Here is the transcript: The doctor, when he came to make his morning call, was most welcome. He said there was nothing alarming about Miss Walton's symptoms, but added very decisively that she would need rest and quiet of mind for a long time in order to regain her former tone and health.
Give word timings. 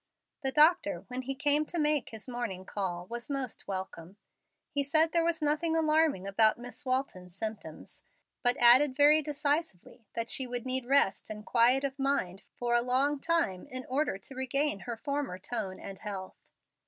The 0.41 0.51
doctor, 0.51 1.05
when 1.09 1.21
he 1.21 1.35
came 1.35 1.63
to 1.67 1.77
make 1.77 2.09
his 2.09 2.27
morning 2.27 2.65
call, 2.65 3.05
was 3.05 3.29
most 3.29 3.67
welcome. 3.67 4.17
He 4.71 4.81
said 4.83 5.11
there 5.11 5.23
was 5.23 5.43
nothing 5.43 5.75
alarming 5.77 6.25
about 6.25 6.57
Miss 6.57 6.83
Walton's 6.83 7.35
symptoms, 7.35 8.01
but 8.41 8.57
added 8.57 8.95
very 8.95 9.21
decisively 9.21 10.07
that 10.15 10.31
she 10.31 10.47
would 10.47 10.65
need 10.65 10.87
rest 10.87 11.29
and 11.29 11.45
quiet 11.45 11.83
of 11.83 11.99
mind 11.99 12.45
for 12.57 12.73
a 12.73 12.81
long 12.81 13.19
time 13.19 13.67
in 13.67 13.85
order 13.85 14.17
to 14.17 14.33
regain 14.33 14.79
her 14.79 14.97
former 14.97 15.37
tone 15.37 15.79
and 15.79 15.99
health. 15.99 16.35